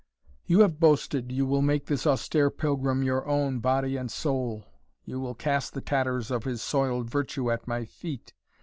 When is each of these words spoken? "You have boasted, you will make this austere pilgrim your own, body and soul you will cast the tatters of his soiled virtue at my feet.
"You 0.47 0.61
have 0.61 0.79
boasted, 0.79 1.31
you 1.31 1.45
will 1.45 1.61
make 1.61 1.85
this 1.85 2.07
austere 2.07 2.49
pilgrim 2.49 3.03
your 3.03 3.27
own, 3.27 3.59
body 3.59 3.97
and 3.97 4.09
soul 4.09 4.65
you 5.05 5.19
will 5.19 5.35
cast 5.35 5.73
the 5.75 5.79
tatters 5.81 6.31
of 6.31 6.43
his 6.43 6.59
soiled 6.63 7.07
virtue 7.07 7.51
at 7.51 7.67
my 7.67 7.85
feet. 7.85 8.33